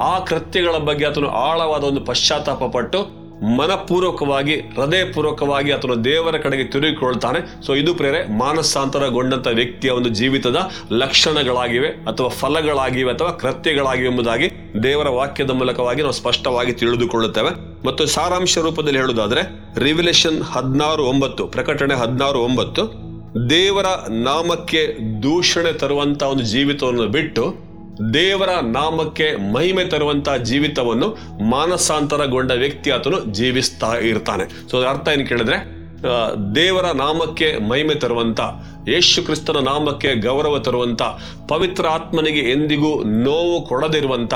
ಆ 0.00 0.18
ಕೃತ್ಯಗಳ 0.18 0.76
ಬಗ್ಗೆ 0.76 1.04
ಆತನು 1.04 1.28
ಆಳವಾದ 1.28 1.84
ಒಂದು 1.84 2.00
ಪಶ್ಚಾತ್ತಾಪ 2.00 2.64
ಪಟ್ಟು 2.64 3.26
ಮನಪೂರ್ವಕವಾಗಿ, 3.56 4.54
ಹೃದಯಪೂರ್ವಕವಾಗಿ 4.54 5.72
ಅಥವಾ 5.72 5.94
ದೇವರ 5.94 6.36
ಕಡೆಗೆ 6.36 6.64
ತಿರುಗಿಕೊಳ್ತಾನೆ 6.64 7.62
ಸೊ 7.66 7.74
ಇದು 7.74 7.94
ಪ್ರೇರೆ 7.94 8.38
ಮಾನಸಾಂತರಗೊಂಡಂತ 8.38 9.46
ವ್ಯಕ್ತಿಯ 9.46 9.90
ಒಂದು 9.90 10.08
ಜೀವಿತದ 10.08 10.70
ಲಕ್ಷಣಗಳಾಗಿವೆ 10.92 11.88
ಅಥವಾ 11.88 12.28
ಫಲಗಳಾಗಿವೆ 12.28 13.12
ಅಥವಾ 13.12 13.30
ಕೃತ್ಯಗಳಾಗಿವೆ 13.30 14.08
ಎಂಬುದಾಗಿ 14.08 14.50
ದೇವರ 14.82 15.08
ವಾಕ್ಯದ 15.08 15.50
ಮೂಲಕವಾಗಿ 15.50 16.02
ನಾವು 16.02 16.12
ಸ್ಪಷ್ಟವಾಗಿ 16.12 16.72
ತಿಳಿದುಕೊಳ್ಳುತ್ತೇವೆ. 16.72 17.50
ಮತ್ತು 17.86 18.06
ಸಾರಾಂಶ 18.06 18.58
ರೂಪದಲ್ಲಿ 18.58 18.98
ಹೇಳುವುದಾದರೆ 18.98 19.42
ರಿವಿಲೇಷನ್ 19.78 20.42
ಹದಿನಾರು 20.42 21.04
ಒಂಬತ್ತು, 21.04 21.46
ಪ್ರಕಟಣೆ 21.46 21.94
ಹದಿನಾರು 21.94 22.38
ಒಂಬತ್ತು 22.38 23.05
ದೇವರ 23.50 23.86
ನಾಮಕ್ಕೆ 24.10 24.96
ದೂಷಣೆ 25.22 25.72
ತರುವಂತ 25.72 26.22
ಒಂದು 26.22 26.42
ಜೀವಿತವನ್ನು 26.42 27.06
ಬಿಟ್ಟು 27.06 27.54
ದೇವರ 28.14 28.48
ನಾಮಕ್ಕೆ 28.48 29.52
ಮಹಿಮೆ 29.52 29.84
ತರುವಂತಹ 29.84 30.36
ಜೀವಿತವನ್ನು 30.36 31.08
ಮಾನಸಾಂತರಗೊಂಡ 31.50 32.50
ವ್ಯಕ್ತಿ 32.50 32.90
ಆತನು 32.90 33.24
ಜೀವಿಸ್ತಾ 33.24 33.98
ಇರ್ತಾನೆ. 33.98 34.70
ಸೊ 34.70 34.82
ಅರ್ಥ 34.82 35.08
ಏನು 35.08 35.26
ಕೇಳಿದ್ರೆ 35.26 35.75
ದೇವರ 36.54 36.90
ನಾಮಕ್ಕೆ 36.90 37.68
ಮಹಿಮೆ 37.68 37.94
ತರುವಂತ, 37.94 38.40
ಯೇಸು 38.88 39.22
ಕ್ರಿಸ್ತನ 39.22 39.56
ನಾಮಕ್ಕೆ 39.56 40.14
ಗೌರವ 40.14 40.58
ತರುವಂತ, 40.58 41.02
ಪವಿತ್ರ 41.48 41.86
ಆತ್ಮನಿಗೆ 41.86 42.38
ಎಂದಿಗೂ 42.38 43.02
ನೋವು 43.04 43.66
ಕೊಡದಿರುವಂತ, 43.66 44.34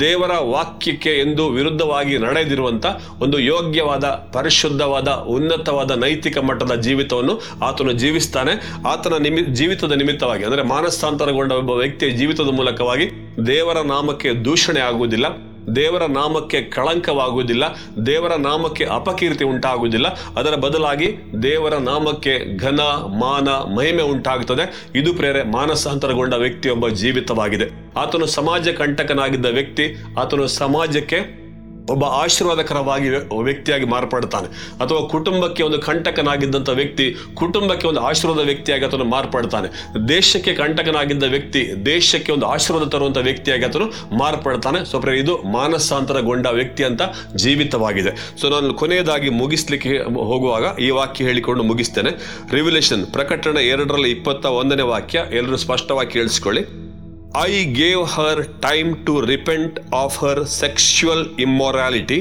ದೇವರ 0.00 0.30
ವಾಕ್ಯಕ್ಕೆ 0.38 1.10
ಎಂದು 1.10 1.48
ವಿರುದ್ಧವಾಗಿ 1.48 2.18
ನಡೆದಿರುವಂತ 2.18 2.86
ಒಂದು 3.20 3.38
ಯೋಗ್ಯವಾದ, 3.38 4.04
ಪರಿಶುದ್ಧವಾದ, 4.04 5.08
ಉನ್ನತವಾದ 5.08 5.90
ನೈತಿಕ 5.90 6.38
ಮಟ್ಟದ 6.38 6.74
ಜೀವಿತವನ್ನು 6.74 7.40
ಆತನು 7.64 7.92
ಜೀವಿಸ್ತಾನೆ. 7.92 8.84
ಆತನ 8.88 9.14
ನಿಮಿ, 9.16 9.42
ಜೀವಿತದ 9.42 9.92
ನಿಮಿತ್ತವಾಗಿ, 9.92 10.44
ಅಂದರೆ 10.44 10.62
ಮಾನಸಾಂತರಗೊಂಡ 10.62 11.52
ಒಬ್ಬ 11.52 11.70
ವ್ಯಕ್ತಿಯ 11.70 12.10
ಜೀವಿತದ 12.10 12.50
ಮೂಲಕವಾಗಿ 12.52 13.08
ದೇವರ 13.46 13.78
ನಾಮಕ್ಕೆ 13.78 14.30
ದೂಷಣೆ 14.30 14.80
ಆಗುವುದಿಲ್ಲ. 14.80 15.51
ದೇವರ 15.76 16.06
ನಾಮಕ್ಕೆ 16.06 16.62
ಕಳಂಕವಾಗುವುದಿಲ್ಲ, 16.62 17.64
ದೇವರ 18.06 18.34
ನಾಮಕ್ಕೆ 18.34 18.84
ಅಪಕೀರ್ತಿ 18.84 19.44
ಉಂಟಾಗುವುದಿಲ್ಲ. 19.44 20.06
ಅದರ 20.08 20.54
ಬದಲಾಗಿ 20.54 21.16
ದೇವರ 21.42 21.74
ನಾಮಕ್ಕೆ 21.74 22.58
ಘನ, 22.58 22.80
ಮಾನ, 23.20 23.48
ಮಹಿಮೆ 23.48 24.02
ಉಂಟಾಗುತ್ತದೆ. 24.02 24.88
ಇದು 24.94 25.14
ಪ್ರೇರೆ 25.14 25.42
ಮಾನಸಾಂತರಗೊಂಡ 25.42 26.34
ವ್ಯಕ್ತಿಯೊಬ್ಬ 26.34 26.88
ಜೀವಿತವಾಗಿದೆ. 26.88 27.92
ಆತನು 27.96 28.26
ಸಮಾಜ 28.26 28.68
ಕಂಟಕನಾಗಿದ್ದ 28.68 29.46
ವ್ಯಕ್ತಿ, 29.46 29.96
ಆತನು 30.20 30.46
ಸಮಾಜಕ್ಕೆ 30.46 31.41
ಒಬ್ಬ 31.90 32.04
ಆಶೀರ್ವಾದಕರವಾಗಿ 32.04 33.08
ವ್ಯ- 33.08 33.42
ವ್ಯಕ್ತಿಯಾಗಿ 33.42 33.84
ಮಾರ್ಪಡ್ತಾನೆ 33.84 34.46
ಅಥವಾ 34.84 35.08
ಕುಟುಂಬಕ್ಕೆ 35.08 35.62
ಒಂದು 35.62 35.78
ಕಂಟಕನಾಗಿದ್ದಂಥ 35.78 36.68
ವ್ಯಕ್ತಿ 36.68 37.16
ಕುಟುಂಬಕ್ಕೆ 37.34 37.86
ಒಂದು 37.86 38.00
ಆಶೀರ್ವಾದ 38.00 38.46
ವ್ಯಕ್ತಿಯಾಗಿ 38.46 38.84
ಆತನು 38.84 39.04
ಮಾರ್ಪಡ್ತಾನೆ 39.04 39.68
ದೇಶಕ್ಕೆ 40.08 40.54
ಕಂಟಕನಾಗಿದ್ದ 40.54 41.22
ವ್ಯಕ್ತಿ 41.22 41.86
ದೇಶಕ್ಕೆ 41.86 42.32
ಒಂದು 42.32 42.46
ಆಶೀರ್ವಾದ 42.46 42.88
ತರುವಂಥ 42.88 43.18
ವ್ಯಕ್ತಿಯಾಗಿ 43.18 43.64
ಆತನು 43.64 44.16
ಮಾರ್ಪಡ್ತಾನೆ 44.18 44.84
ಸೊ 44.84 45.02
ಇದು 45.10 45.38
ಮಾನಸಾಂತರಗೊಂಡ 45.38 46.46
ವ್ಯಕ್ತಿ 46.46 46.84
ಅಂತ 46.84 47.02
ಜೀವಿತವಾಗಿದೆ. 47.36 48.36
ಸೊ 48.40 48.48
ನಾನು 48.48 48.74
ಕೊನೆಯದಾಗಿ 48.74 49.30
ಮುಗಿಸ್ಲಿಕ್ಕೆ 49.30 49.98
ಹೋಗುವಾಗ 50.02 50.78
ಈ 50.78 50.90
ವಾಕ್ಯ 50.90 51.24
ಹೇಳಿಕೊಂಡು 51.24 51.62
ಮುಗಿಸ್ತೇನೆ. 51.62 52.10
ರಿವ್ಯುಲೇಷನ್ 52.52 53.06
ಪ್ರಕಟಣೆ 53.06 53.62
ಎರಡರಲ್ಲಿ 53.62 54.10
ಇಪ್ಪತ್ತ 54.10 54.46
ಒಂದನೇ 54.46 54.82
ವಾಕ್ಯ. 54.82 55.24
ಎಲ್ಲರೂ 55.32 55.56
ಸ್ಪಷ್ಟವಾಗಿ 55.56 56.10
ಕೇಳಿಸ್ಕೊಳ್ಳಿ. 56.10 56.91
I 57.40 57.64
gave 57.64 58.04
her 58.04 58.44
time 58.60 59.06
to 59.06 59.20
repent 59.20 59.80
of 59.94 60.24
her 60.24 60.46
sexual 60.46 61.40
immorality 61.40 62.20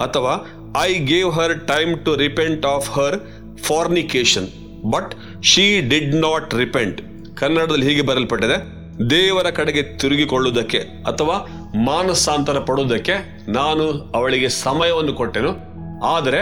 ಅಥವಾ 0.00 0.34
I 0.82 0.94
gave 0.94 1.30
her 1.30 1.66
time 1.66 2.04
to 2.04 2.14
repent 2.14 2.66
of 2.66 2.90
her 2.90 3.16
fornication 3.62 4.46
but 4.90 5.42
she 5.42 5.80
did 5.80 6.14
not 6.14 6.54
repent 6.54 7.02
ಕನ್ನಡದಲ್ಲಿ 7.36 7.88
ಹೀಗೆ 7.88 8.02
ಬರಲ್ಪಟ್ಟಿದೆ 8.02 8.58
ದೇವರ 9.10 9.50
ಕಡೆಗೆ 9.50 9.82
ತಿರುಗಿಕೊಳ್ಳುವುದಕ್ಕೆ 9.82 10.78
ಅಥವಾ 10.78 11.36
ಮಾನಸಾಂತರ 11.84 12.58
ಪಡುವುದಕ್ಕೆ 12.58 13.44
ನಾನು 13.48 13.90
ಅವಳಿಗೆ 13.90 14.48
ಸಮಯವನ್ನು 14.48 15.12
ಕೊಟ್ಟೆನು. 15.12 15.52
ಆದರೆ 16.06 16.40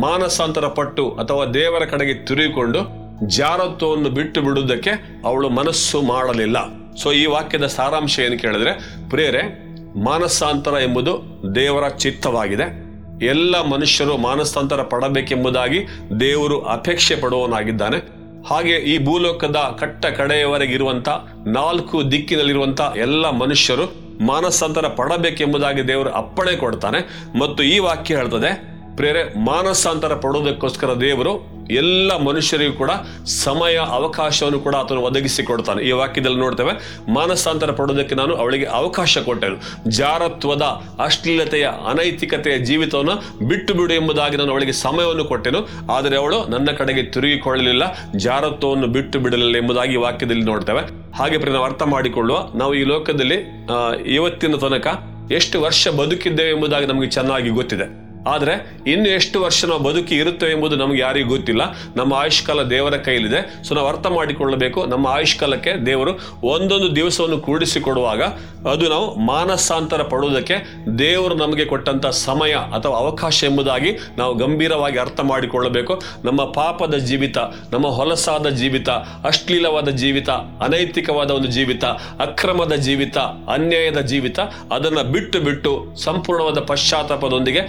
ಮಾನಸಾಂತರ 0.00 0.66
ಪಟ್ಟು 0.68 1.10
ಅಥವಾ 1.10 1.44
ದೇವರ 1.44 1.84
ಕಡೆಗೆ 1.84 2.14
ತಿರುಗಿಕೊಂಡು 2.14 2.80
ಜಾರತ್ವವನ್ನು 3.26 4.10
ಬಿಟ್ಟು 4.10 4.42
ಬಿಡುವುದಕ್ಕೆ 4.42 5.22
ಅವಳು 5.24 5.48
ಮನಸ್ಸು 5.48 6.02
ಮಾಡಲಿಲ್ಲ. 6.02 6.85
ಸೊ 6.96 7.12
ಈ 7.12 7.26
ವಾಕ್ಯದ 7.26 7.66
ಸಾರಾಂಶ 7.66 8.18
ಏನು 8.18 8.38
ಕೇಳಿದ್ರೆ, 8.38 8.72
ಪ್ರಿಯರೇ, 9.10 9.62
ಮಾನಸಾಂತರ 10.04 10.70
ಎಂಬುದು 10.70 11.42
ದೇವರ 11.54 11.88
ಚಿತ್ತವಾಗಿದೆ. 11.88 12.86
ಎಲ್ಲ 13.24 13.62
ಮನುಷ್ಯರು 13.62 14.16
ಮಾನಸಾಂತರ 14.16 14.82
ಪಡಬೇಕೆಂಬುದಾಗಿ 14.82 15.86
ದೇವರು 16.20 16.60
ಅಪೇಕ್ಷೆ 16.60 17.16
ಪಡುವವನಾಗಿದ್ದಾನೆ. 17.16 17.96
ಹಾಗೆ 18.46 18.72
ಈ 18.72 19.04
ಭೂಲೋಕದ 19.04 19.56
ಕಟ್ಟ 19.80 20.06
ಕಡೆಯವರೆಗಿರುವಂತ 20.06 21.08
ನಾಲ್ಕು 21.46 22.12
ದಿಕ್ಕಿನಲ್ಲಿರುವಂತ 22.12 22.80
ಎಲ್ಲ 22.96 23.30
ಮನುಷ್ಯರು 23.30 23.94
ಮಾನಸಾಂತರ 24.26 24.88
ಪಡಬೇಕೆಂಬುದಾಗಿ 24.88 25.88
ದೇವರು 25.88 26.10
ಅಪ್ಪಣೆ 26.10 26.56
ಕೊಡ್ತಾನೆ. 26.56 27.30
ಮತ್ತು 27.38 27.62
ಈ 27.62 27.78
ವಾಕ್ಯ 27.78 28.16
ಹೇಳ್ತದೆ 28.16 28.76
ಪ್ರೇರೆ 28.96 29.44
ಮಾನಸಾಂತರ 29.44 30.14
ಪಡೋದಕ್ಕೋಸ್ಕರ 30.14 30.94
ದೇವರು 30.94 31.55
ಎಲ್ಲ 31.80 32.16
ಮನುಷ್ಯರಿಗೂ 32.28 32.72
ಕೂಡ 32.72 32.92
ಸಮಯ, 33.44 33.76
ಅವಕಾಶವನ್ನು 33.98 34.60
ಕೂಡ 34.66 34.74
ಆತನು 34.82 35.00
ಒದಗಿಸಿ 35.08 35.42
ಕೊಡ್ತಾನೆ. 35.42 35.80
ಈ 35.88 35.92
ವಾಕ್ಯದಲ್ಲಿ 36.00 36.40
ನೋಡ್ತೇವೆ, 36.44 36.72
ಮಾನಸಾಂತರ 37.16 37.72
ಪಡೋದಕ್ಕೆ 37.80 38.14
ನಾನು 38.14 38.34
ಅವಳಿಗೆ 38.42 38.66
ಅವಕಾಶ 38.80 39.18
ಕೊಟ್ಟೆನು. 39.28 39.56
ಜಾರತ್ವದ 39.98 40.64
ಅಶ್ಲೀಲತೆಯ 41.06 41.66
ಅನೈತಿಕತೆಯ 41.92 42.56
ಜೀವಿತವನ್ನು 42.68 43.16
ಬಿಟ್ಟು 43.48 43.74
ಬಿಡು 43.74 43.94
ಎಂಬುದಾಗಿ 43.94 44.36
ನಾನು 44.42 44.52
ಅವಳಿಗೆ 44.56 44.76
ಸಮಯವನ್ನು 44.84 45.26
ಕೊಟ್ಟೆನು. 45.32 45.62
ಆದರೆ 45.96 46.16
ಅವಳು 46.22 46.38
ನನ್ನ 46.54 46.68
ಕಡೆಗೆ 46.80 47.04
ತಿರುಗಿಕೊಳ್ಳಲಿಲ್ಲ, 47.16 47.84
ಜಾರತ್ವವನ್ನು 48.26 48.88
ಬಿಟ್ಟು 48.96 49.18
ಬಿಡಲಿಲ್ಲ 49.18 49.56
ಎಂಬುದಾಗಿ 49.56 49.94
ಈ 49.98 50.00
ವಾಕ್ಯದಲ್ಲಿ 50.06 50.46
ನೋಡ್ತೇವೆ. 50.52 50.84
ಹಾಗೆ 51.18 51.36
ನಾವು 51.56 51.66
ಅರ್ಥ 51.70 51.82
ಮಾಡಿಕೊಳ್ಳುವ, 51.94 52.38
ನಾವು 52.62 52.72
ಈ 52.74 52.82
ಲೋಕದಲ್ಲಿ 52.84 53.38
ಇವತ್ತಿನ 54.14 54.56
ತನಕ 54.64 54.86
ಎಷ್ಟು 55.36 55.56
ವರ್ಷ 55.62 55.88
ಬದುಕಿದ್ದೇವೆ 56.00 56.50
ಎಂಬುದಾಗಿ 56.50 56.86
ನಮಗೆ 56.86 57.08
ಚೆನ್ನಾಗಿ 57.16 57.48
ಗೊತ್ತಿದೆ. 57.48 58.05
ಆದರೆ 58.26 58.82
ಇನ್ನು 58.86 59.08
ಎಷ್ಟು 59.08 59.42
ವರ್ಷ 59.42 59.64
ನಾವು 59.64 59.80
ಬದುಕಿ 59.80 60.14
ಇರುತ್ತೇವೆ 60.14 60.52
ಎಂಬುದು 60.52 60.76
ನಮಗೆ 60.76 61.02
ಯಾರಿಗೂ 61.02 61.28
ಗೊತ್ತಿಲ್ಲ. 61.28 61.62
ನಮ್ಮ 61.96 62.14
ಆಯುಷ್ಕಾಲ 62.14 62.62
ದೇವರ 62.62 62.96
ಕೈಲಿದೆ. 62.96 63.64
ಸೊ 63.64 63.74
ನಾವು 63.74 63.88
ಅರ್ಥ 63.88 64.06
ಮಾಡಿಕೊಳ್ಳಬೇಕು. 64.06 64.86
ನಮ್ಮ 64.86 65.06
ಆಯುಷ್ಕಾಲಕ್ಕೆ 65.06 65.86
ದೇವರು 65.86 66.12
ಒಂದೊಂದು 66.42 66.96
ದಿವಸವನ್ನು 66.96 67.38
ಕೂಡಿಸಿಕೊಡುವಾಗ 67.38 68.22
ಅದು 68.70 68.88
ನಾವು 68.88 69.14
ಮಾನಸಾಂತರ 69.18 70.02
ಪಡುವುದಕ್ಕೆ 70.02 70.56
ದೇವರು 70.98 71.34
ನಮಗೆ 71.34 71.64
ಕೊಟ್ಟಂಥ 71.64 72.06
ಸಮಯ 72.06 72.52
ಅಥವಾ 72.52 72.96
ಅವಕಾಶ 72.96 73.44
ಎಂಬುದಾಗಿ 73.44 73.96
ನಾವು 74.18 74.34
ಗಂಭೀರವಾಗಿ 74.34 74.98
ಅರ್ಥ 74.98 75.20
ಮಾಡಿಕೊಳ್ಳಬೇಕು. 75.20 76.02
ನಮ್ಮ 76.24 76.44
ಪಾಪದ 76.44 76.94
ಜೀವಿತ, 76.94 77.38
ನಮ್ಮ 77.72 77.86
ಹೊಲಸಾದ 77.86 78.46
ಜೀವಿತ, 78.46 78.88
ಅಶ್ಲೀಲವಾದ 79.24 79.88
ಜೀವಿತ, 79.88 80.30
ಅನೈತಿಕವಾದ 80.30 81.30
ಒಂದು 81.30 81.48
ಜೀವಿತ, 81.48 81.84
ಅಕ್ರಮದ 82.20 82.72
ಜೀವಿತ, 82.72 83.18
ಅನ್ಯಾಯದ 83.52 83.98
ಜೀವಿತ, 83.98 84.40
ಅದನ್ನು 84.72 85.12
ಬಿಟ್ಟು 85.12 85.40
ಬಿಟ್ಟು 85.40 85.94
ಸಂಪೂರ್ಣವಾದ 85.96 86.58
ಪಶ್ಚಾತ್ತಾಪದೊಂದಿಗೆ 86.58 87.60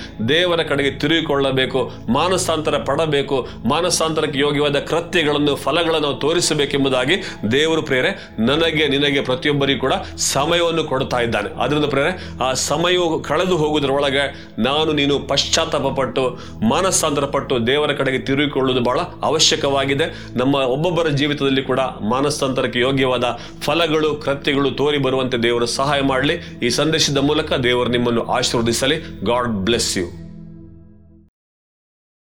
ದೇವರ 0.48 0.64
ಕಡೆಗೆ 0.64 0.92
ತಿರುಗಿಕೊಳ್ಳಬೇಕು, 0.92 1.80
ಮಾನಸಾಂತರ 2.10 2.76
ಪಡಬೇಕು, 2.78 3.38
ಮಾನಸಾಂತರಕ್ಕೆ 3.66 4.40
ಯೋಗ್ಯವಾದ 4.40 4.80
ಕೃತ್ಯಗಳನ್ನು, 4.80 5.56
ಫಲಗಳನ್ನು 5.56 6.20
ತೋರಿಸಬೇಕೆಂಬುದಾಗಿ 6.20 7.16
ದೇವರು 7.52 7.82
ಪ್ರೇರೆ 7.82 8.12
ನನಗೆ, 8.40 8.88
ನಿನಗೆ 8.88 9.22
ಪ್ರತಿಯೊಬ್ಬರಿಗೂ 9.22 9.80
ಕೂಡ 9.80 9.94
ಸಮಯವನ್ನು 10.16 10.84
ಕೊಡ್ತಾ 10.84 11.20
ಇದ್ದಾನೆ. 11.20 11.50
ಅದರಿಂದ 11.64 11.86
ಪ್ರೇರೆ 11.86 12.12
ಆ 12.44 12.54
ಸಮಯವು 12.54 13.20
ಕಳೆದು 13.24 13.58
ಹೋಗುವುದರೊಳಗೆ 13.58 14.24
ನಾನು, 14.62 14.94
ನೀನು 14.94 15.20
ಪಶ್ಚಾತ್ತಾಪ 15.20 15.88
ಪಟ್ಟು 16.00 16.24
ಮಾನಸಾಂತರ 16.70 17.26
ಪಟ್ಟು 17.26 17.68
ದೇವರ 17.68 17.94
ಕಡೆಗೆ 17.94 18.20
ತಿರುಗಿಕೊಳ್ಳುವುದು 18.20 18.84
ಬಹಳ 18.84 19.00
ಅವಶ್ಯಕವಾಗಿದೆ. 19.24 20.08
ನಮ್ಮ 20.38 20.56
ಒಬ್ಬೊಬ್ಬರ 20.76 21.08
ಜೀವಿತದಲ್ಲಿ 21.08 21.64
ಕೂಡ 21.64 21.82
ಮಾನಸಾಂತರಕ್ಕೆ 22.10 22.80
ಯೋಗ್ಯವಾದ 22.80 23.26
ಫಲಗಳು, 23.62 24.16
ಕೃತ್ಯಗಳು 24.16 24.72
ತೋರಿ 24.72 24.98
ಬರುವಂತೆ 24.98 25.38
ದೇವರು 25.38 25.66
ಸಹಾಯ 25.66 26.02
ಮಾಡಲಿ. 26.02 26.38
ಈ 26.64 26.70
ಸಂದೇಶದ 26.70 27.18
ಮೂಲಕ 27.18 27.54
ದೇವರು 27.54 27.92
ನಿಮ್ಮನ್ನು 27.98 28.26
ಆಶೀರ್ವದಿಸಲಿ. 28.38 29.00
God 29.26 29.52
bless 29.68 29.92
you. 29.98 30.08